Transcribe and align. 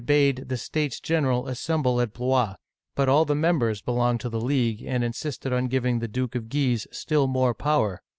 bade 0.05 0.45
the 0.49 0.57
States 0.57 0.99
General 0.99 1.47
assemble 1.47 2.01
at 2.01 2.11
Blois; 2.11 2.55
but 2.95 3.07
all 3.07 3.23
the 3.23 3.35
members 3.35 3.83
belonged 3.83 4.19
to 4.19 4.29
the 4.29 4.41
League, 4.41 4.81
and 4.81 5.03
insisted 5.03 5.53
on 5.53 5.67
giving 5.67 5.99
the 5.99 6.07
Duke 6.07 6.33
of 6.33 6.49
Guise 6.49 6.87
still 6.91 7.27
more 7.27 7.53
power. 7.53 8.01